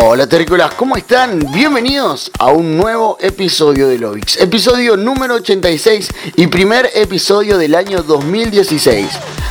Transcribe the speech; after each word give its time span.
Hola 0.00 0.28
terrícolas, 0.28 0.74
¿cómo 0.74 0.96
están? 0.96 1.40
Bienvenidos 1.52 2.30
a 2.38 2.52
un 2.52 2.76
nuevo 2.76 3.18
episodio 3.20 3.88
de 3.88 3.98
Lovix, 3.98 4.40
episodio 4.40 4.96
número 4.96 5.34
86 5.34 6.08
y 6.36 6.46
primer 6.46 6.88
episodio 6.94 7.58
del 7.58 7.74
año 7.74 8.04
2016. 8.04 9.08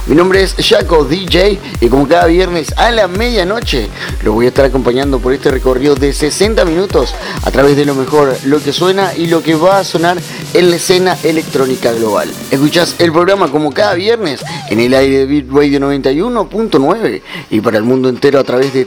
Mi 0.08 0.16
nombre 0.16 0.42
es 0.42 0.56
Jaco 0.58 1.04
DJ 1.04 1.60
y 1.82 1.90
como 1.90 2.08
cada 2.08 2.28
viernes 2.28 2.74
a 2.78 2.92
la 2.92 3.10
medianoche 3.10 3.90
los 4.24 4.34
voy 4.34 4.46
a 4.46 4.50
estar 4.50 4.64
acompañando 4.64 5.20
por 5.20 5.34
este 5.34 5.52
recorrido 5.52 5.96
de 5.96 6.14
60 6.14 6.64
minutos 6.64 7.14
a 7.44 7.52
través 7.52 7.76
de 7.76 7.84
lo 7.84 7.94
mejor, 7.94 8.34
lo 8.46 8.64
que 8.64 8.72
suena 8.72 9.14
y 9.14 9.28
lo 9.28 9.44
que 9.44 9.56
va 9.56 9.80
a 9.80 9.84
sonar 9.84 10.18
en 10.54 10.70
la 10.70 10.78
escena 10.78 11.18
electrónica 11.24 11.92
global. 11.92 12.30
Escuchás 12.52 12.96
el 13.00 13.12
programa 13.12 13.52
como 13.52 13.74
cada 13.74 13.96
viernes 13.96 14.46
en 14.70 14.80
el 14.80 14.94
aire 14.94 15.18
de 15.18 15.26
Beat 15.26 15.52
Radio 15.52 15.80
91.9 15.82 17.22
y 17.50 17.60
para 17.60 17.78
el 17.78 17.84
mundo 17.84 18.08
entero 18.08 18.40
a 18.40 18.46
través 18.46 18.74
de 18.74 18.86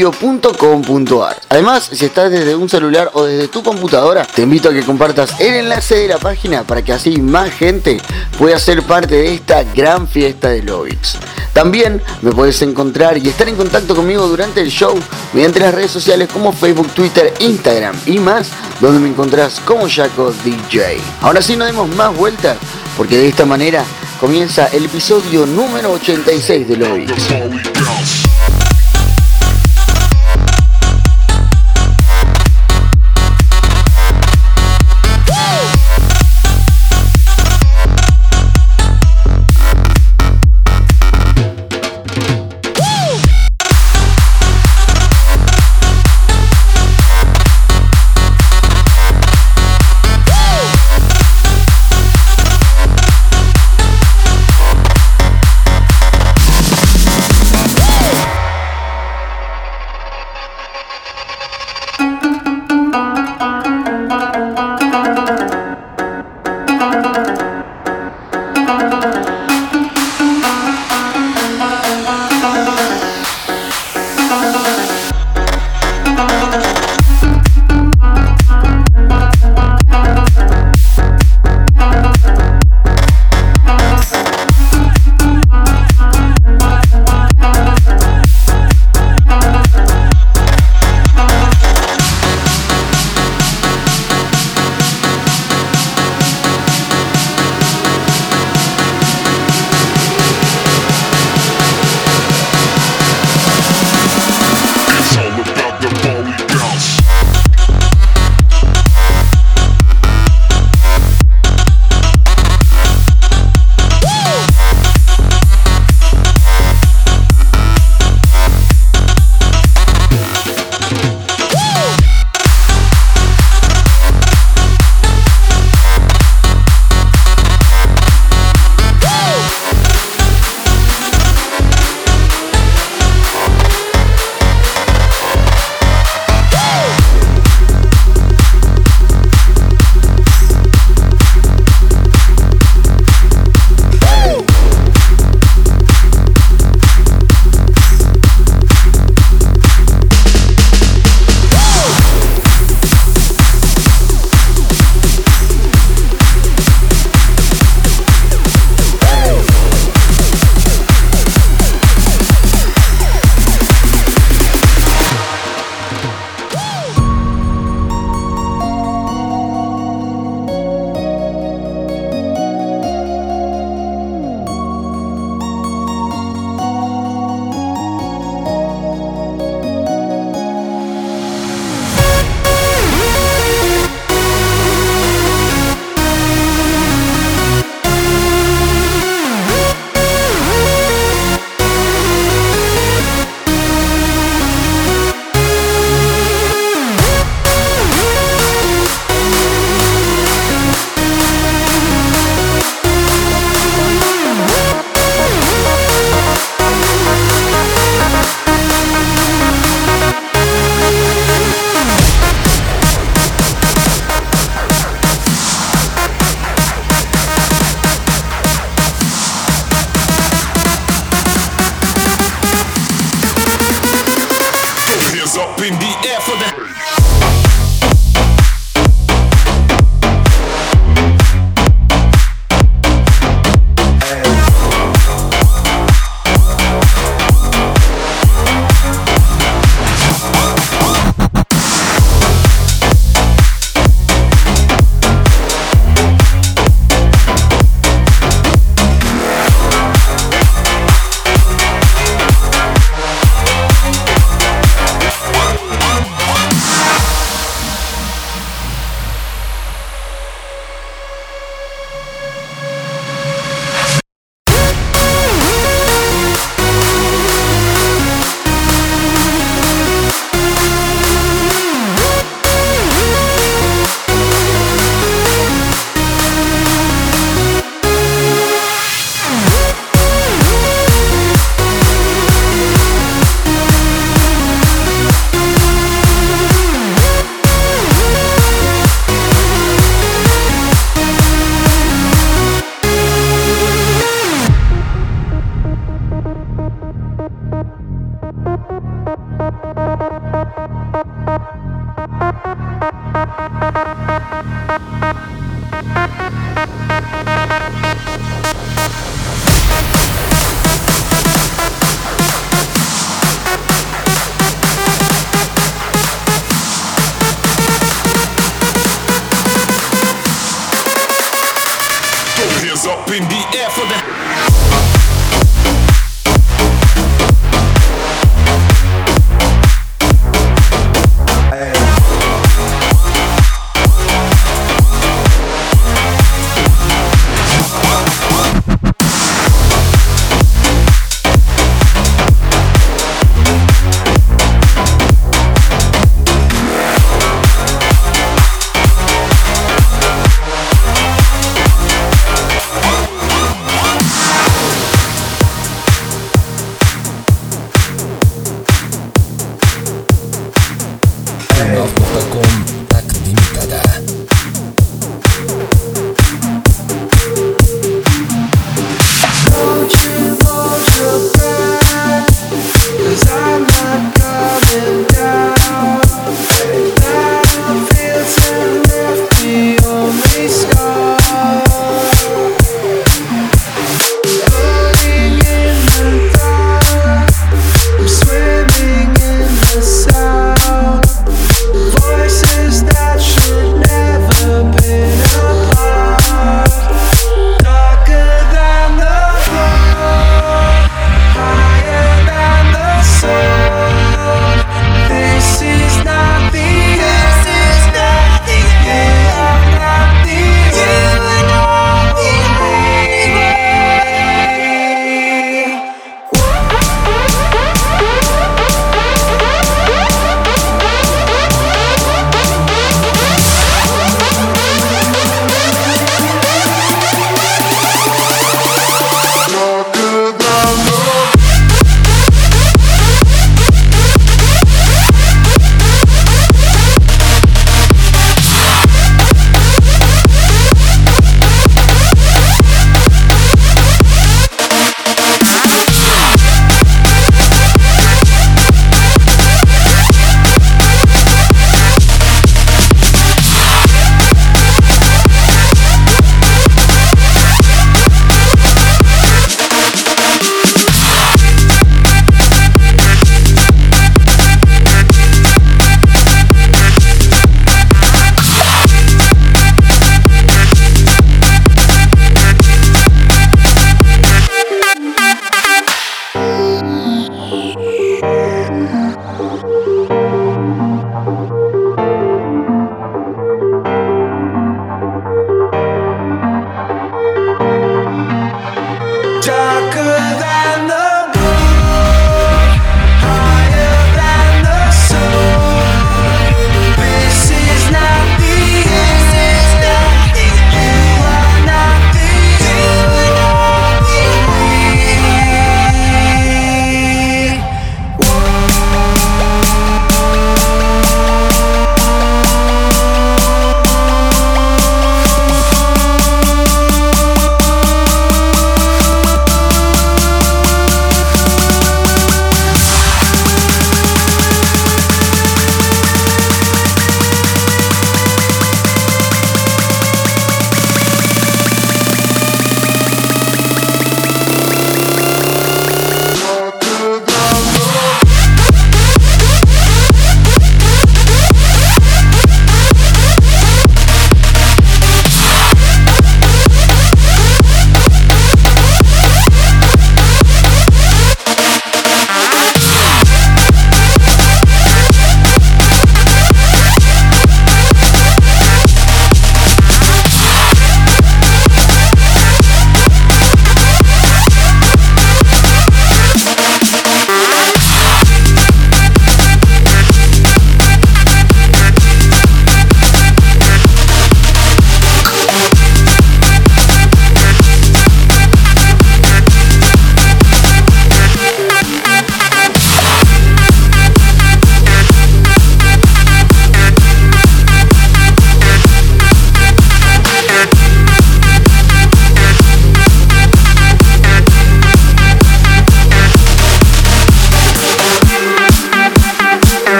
www.bitradio.com.ar. 0.00 1.40
Además, 1.48 1.90
si 1.92 2.04
estás 2.04 2.30
desde 2.30 2.54
un 2.54 2.68
celular 2.68 3.10
o 3.14 3.24
desde 3.24 3.48
tu 3.48 3.62
computadora, 3.62 4.24
te 4.26 4.42
invito 4.42 4.68
a 4.68 4.72
que 4.72 4.82
compartas 4.82 5.38
el 5.40 5.54
enlace 5.54 5.96
de 5.96 6.08
la 6.08 6.18
página 6.18 6.62
para 6.64 6.82
que 6.82 6.92
así 6.92 7.20
más 7.20 7.50
gente 7.50 8.00
pueda 8.38 8.58
ser 8.58 8.82
parte 8.82 9.16
de 9.16 9.34
esta 9.34 9.64
gran 9.64 10.08
fiesta 10.08 10.48
de 10.48 10.62
Lovix. 10.62 11.18
También 11.52 12.00
me 12.22 12.32
puedes 12.32 12.60
encontrar 12.62 13.18
y 13.18 13.28
estar 13.28 13.48
en 13.48 13.56
contacto 13.56 13.94
conmigo 13.94 14.26
durante 14.28 14.60
el 14.60 14.70
show 14.70 14.98
mediante 15.32 15.60
las 15.60 15.74
redes 15.74 15.90
sociales 15.90 16.28
como 16.32 16.52
Facebook, 16.52 16.88
Twitter, 16.94 17.34
Instagram 17.40 17.96
y 18.06 18.18
más, 18.18 18.48
donde 18.80 19.00
me 19.00 19.08
encontrás 19.08 19.60
como 19.64 19.88
Jaco 19.88 20.32
DJ. 20.44 20.98
Ahora 21.20 21.42
sí 21.42 21.56
no 21.56 21.64
demos 21.64 21.88
más 21.96 22.16
vueltas, 22.16 22.56
porque 22.96 23.16
de 23.18 23.28
esta 23.28 23.44
manera 23.44 23.84
comienza 24.20 24.68
el 24.68 24.84
episodio 24.84 25.46
número 25.46 25.92
86 25.92 26.68
de 26.68 26.76
Lovix. 26.76 28.29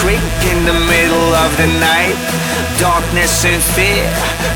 creek 0.00 0.36
in 0.52 0.64
the 0.64 0.76
middle 0.76 1.30
of 1.44 1.50
the 1.56 1.68
night. 1.80 2.16
Darkness 2.76 3.44
and 3.44 3.62
fear 3.74 4.04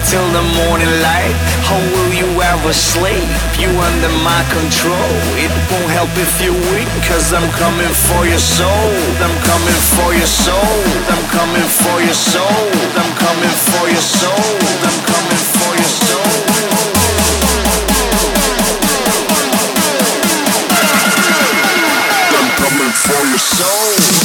till 0.04 0.26
the 0.36 0.44
morning 0.60 0.92
light. 1.00 1.36
How 1.64 1.80
will 1.80 2.12
you 2.12 2.28
ever 2.52 2.72
sleep? 2.72 3.28
You 3.56 3.70
under 3.72 4.12
my 4.20 4.42
control. 4.52 5.12
It 5.40 5.52
won't 5.70 5.90
help 5.96 6.12
if 6.16 6.32
you're 6.42 6.60
weak 6.72 6.90
Cause 7.08 7.32
I'm 7.32 7.48
coming 7.56 7.94
for 8.06 8.22
your 8.26 8.38
soul. 8.38 8.92
I'm 9.24 9.36
coming 9.48 9.80
for 9.96 10.10
your 10.12 10.28
soul. 10.28 10.76
I'm 11.08 11.24
coming 11.32 11.68
for 11.80 11.96
your 12.04 12.18
soul. 12.32 12.62
I'm 13.00 13.12
coming 13.16 13.56
for 13.68 13.84
your 13.88 14.04
soul. 14.04 14.46
I'm 14.84 14.98
coming 15.08 15.42
for 15.56 15.72
your 15.80 15.92
soul. 16.08 16.34
I'm 22.36 22.50
coming 22.60 22.92
for 22.92 23.22
your 23.32 23.38
soul. 23.38 24.19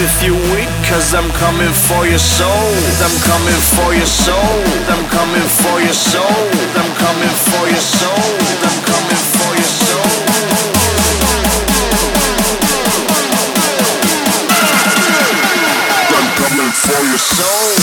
If 0.00 0.22
you 0.22 0.34
weak, 0.54 0.70
cause 0.86 1.14
I'm 1.14 1.30
coming 1.32 1.72
for 1.72 2.06
your 2.06 2.18
soul. 2.18 2.70
I'm 3.02 3.16
coming 3.26 3.60
for 3.74 3.94
your 3.94 4.06
soul. 4.06 4.62
I'm 4.86 5.04
coming 5.10 5.48
for 5.60 5.80
your 5.80 5.92
soul. 5.92 6.42
I'm 6.78 6.90
coming 7.02 7.34
for 7.48 7.64
your 7.66 7.82
soul. 7.82 8.24
I'm 8.62 8.78
coming 8.86 9.22
for 9.34 9.50
your 9.58 9.70
soul. 9.82 10.06
I'm 16.16 16.28
coming 16.38 16.72
for 16.72 17.00
your 17.10 17.18
soul. 17.18 17.77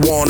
one. 0.00 0.25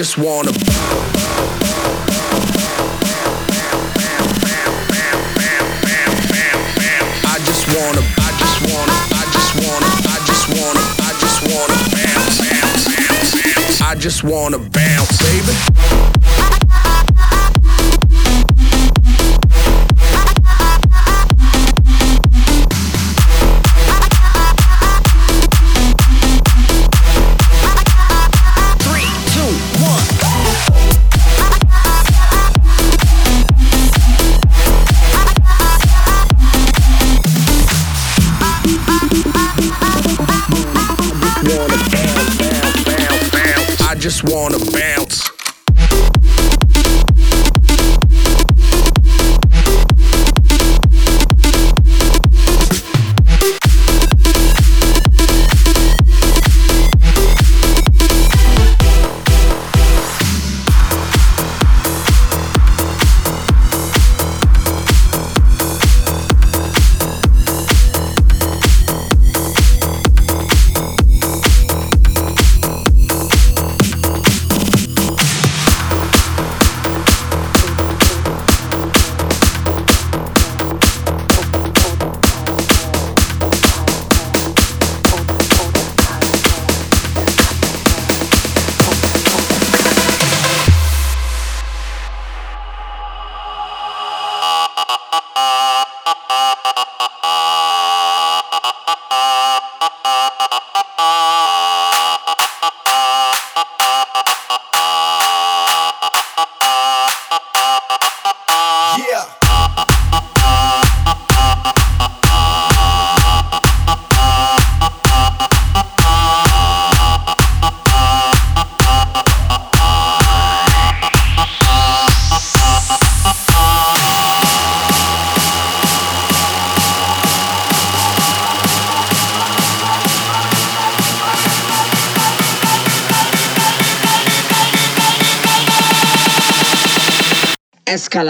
just 0.00 0.16
wanna 0.16 0.49
just 44.00 44.24
wanna 44.24 44.58
bounce. 44.72 45.09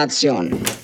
la 0.00 0.04
acción. 0.04 0.79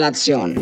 la 0.00 0.06
acción. 0.06 0.54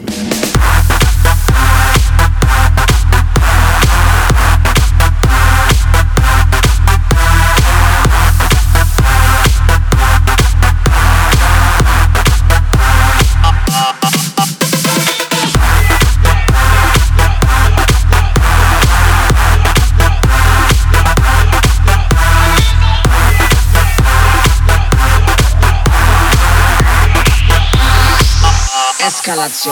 চালাচ্ছ 29.29 29.65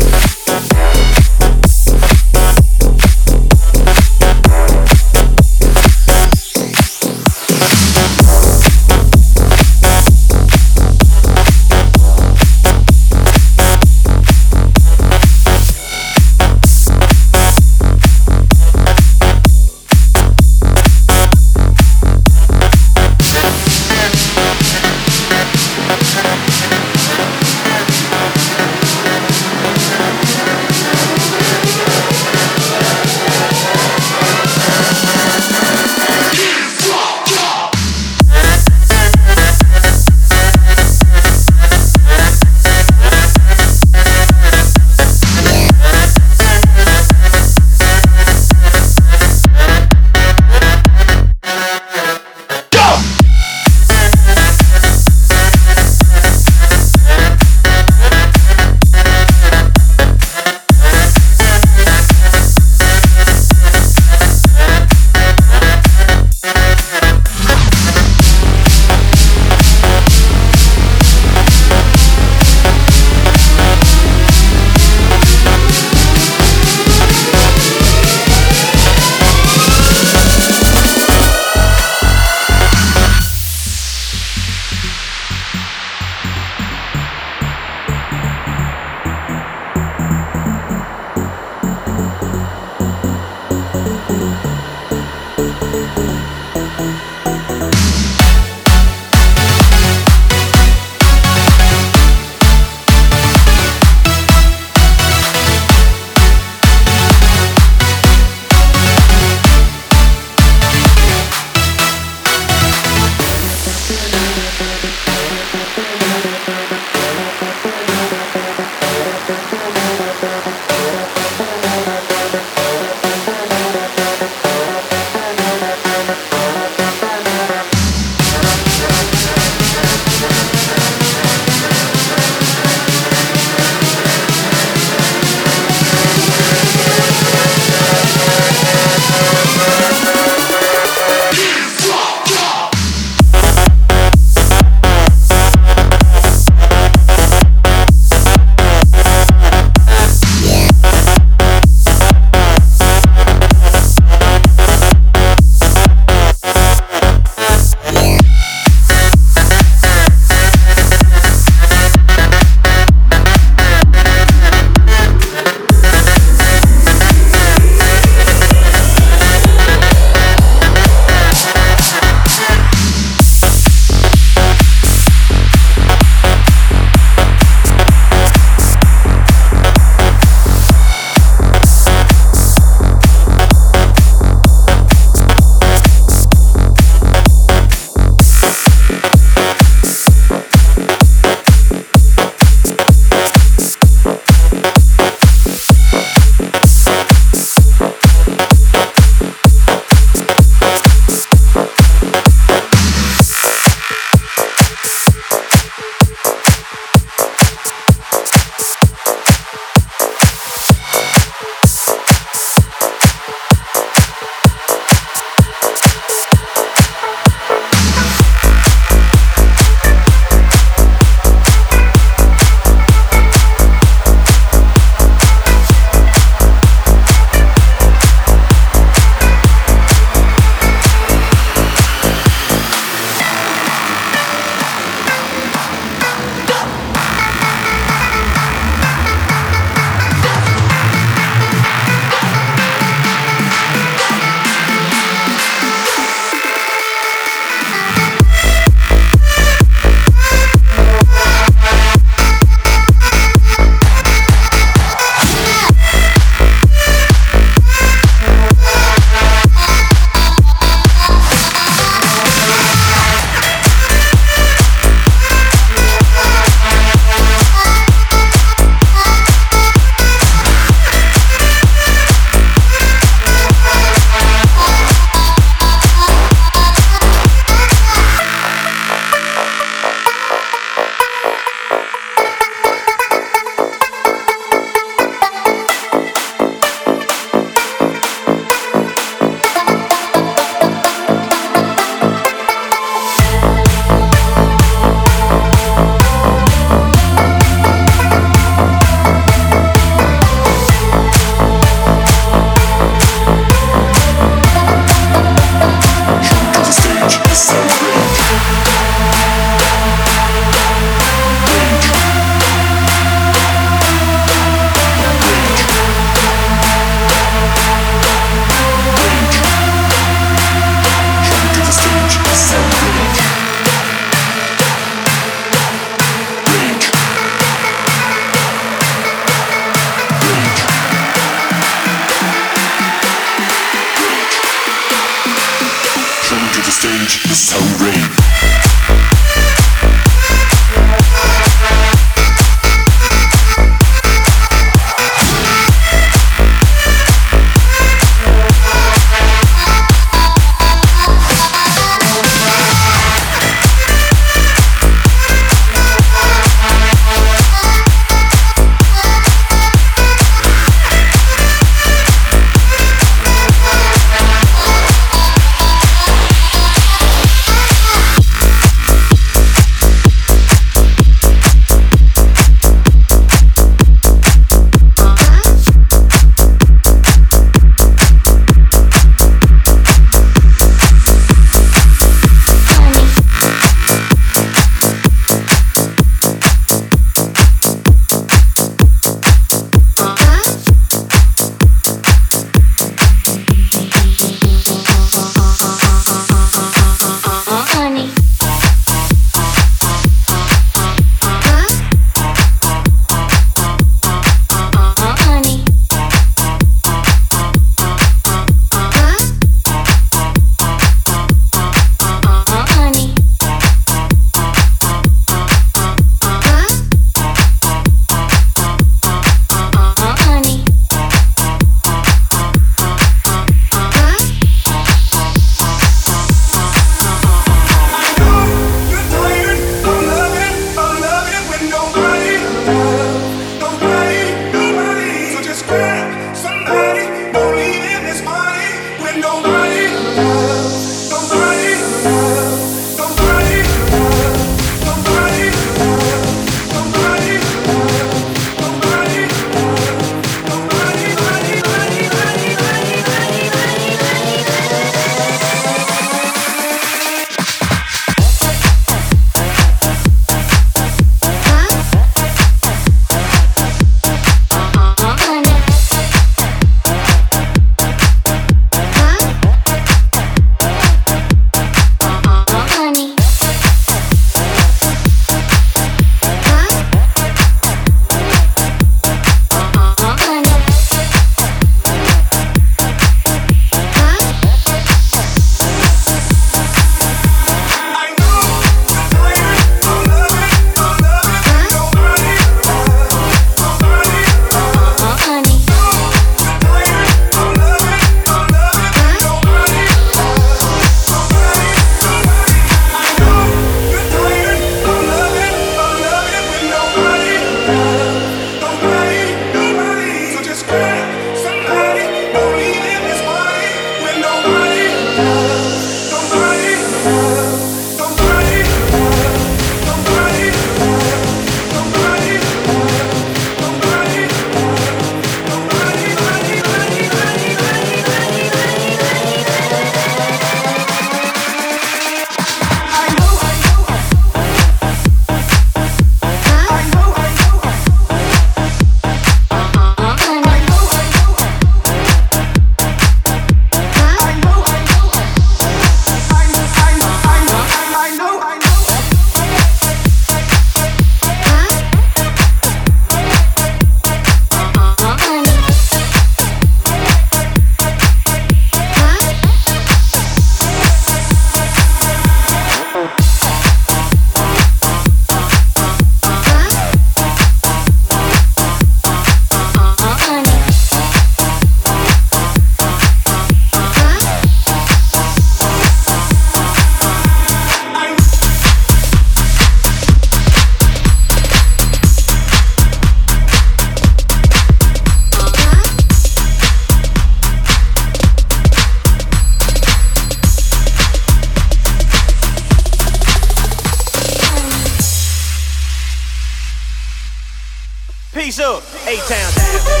Peace 598.40 598.58
up, 598.58 598.82
A-Town 599.06 599.52
down. 599.52 600.00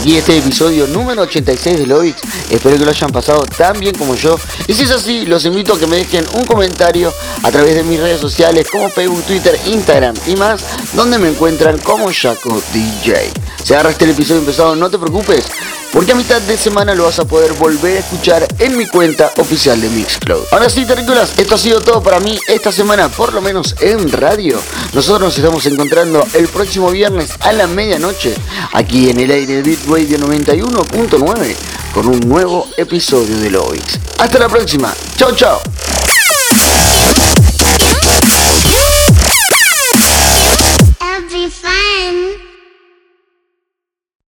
Aquí 0.00 0.16
este 0.16 0.38
episodio 0.38 0.86
número 0.86 1.22
86 1.22 1.78
de 1.78 1.86
Lovix. 1.86 2.22
Espero 2.48 2.78
que 2.78 2.84
lo 2.84 2.90
hayan 2.90 3.10
pasado 3.10 3.42
tan 3.42 3.78
bien 3.78 3.94
como 3.94 4.14
yo. 4.14 4.38
Y 4.66 4.72
si 4.72 4.84
es 4.84 4.90
así, 4.92 5.26
los 5.26 5.44
invito 5.44 5.74
a 5.74 5.78
que 5.78 5.86
me 5.86 5.96
dejen 5.96 6.24
un 6.32 6.46
comentario 6.46 7.12
a 7.42 7.50
través 7.50 7.74
de 7.74 7.82
mis 7.82 8.00
redes 8.00 8.18
sociales 8.18 8.66
como 8.70 8.88
Facebook, 8.88 9.22
Twitter, 9.24 9.60
Instagram 9.66 10.14
y 10.26 10.36
más, 10.36 10.64
donde 10.94 11.18
me 11.18 11.28
encuentran 11.28 11.76
como 11.78 12.10
Jaco 12.10 12.62
DJ. 12.72 13.30
Si 13.62 13.74
agarraste 13.74 14.06
el 14.06 14.12
episodio 14.12 14.40
empezado, 14.40 14.74
no 14.74 14.88
te 14.88 14.98
preocupes, 14.98 15.44
porque 15.92 16.12
a 16.12 16.14
mitad 16.14 16.40
de 16.40 16.56
semana 16.56 16.94
lo 16.94 17.04
vas 17.04 17.18
a 17.18 17.24
poder 17.24 17.52
volver 17.54 17.96
a 17.96 18.00
escuchar 18.00 18.46
en 18.58 18.76
mi 18.76 18.86
cuenta 18.86 19.32
oficial 19.38 19.80
de 19.80 19.88
Mixcloud. 19.88 20.44
Ahora 20.52 20.68
sí, 20.68 20.84
terrícolas, 20.84 21.38
esto 21.38 21.54
ha 21.54 21.58
sido 21.58 21.80
todo 21.80 22.02
para 22.02 22.20
mí 22.20 22.38
esta 22.48 22.72
semana, 22.72 23.08
por 23.08 23.32
lo 23.32 23.40
menos 23.40 23.74
en 23.80 24.10
radio. 24.10 24.60
Nosotros 24.92 25.20
nos 25.20 25.38
estamos 25.38 25.66
encontrando 25.66 26.26
el 26.34 26.48
próximo 26.48 26.90
viernes 26.90 27.30
a 27.40 27.52
la 27.52 27.66
medianoche, 27.66 28.34
aquí 28.72 29.10
en 29.10 29.20
el 29.20 29.30
aire 29.30 29.56
de 29.56 29.62
Beat 29.62 29.86
Radio 29.88 30.18
91.9, 30.18 31.56
con 31.94 32.06
un 32.06 32.20
nuevo 32.20 32.68
episodio 32.76 33.38
de 33.38 33.50
Lovix. 33.50 33.98
Hasta 34.18 34.38
la 34.38 34.48
próxima, 34.48 34.94
chao 35.16 35.34
chao. 35.34 35.60